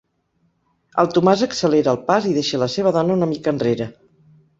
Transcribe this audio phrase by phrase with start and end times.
[1.01, 3.89] El Tomàs accelera el pas i deixa la seva dona una mica enrere.